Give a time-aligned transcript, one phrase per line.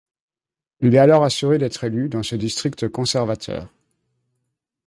[0.79, 3.69] Il est alors assuré d'être élu dans ce district conservateur.